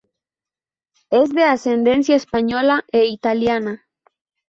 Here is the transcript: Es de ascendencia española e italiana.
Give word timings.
Es 1.11 1.29
de 1.31 1.43
ascendencia 1.43 2.15
española 2.15 2.83
e 2.91 3.05
italiana. 3.05 3.87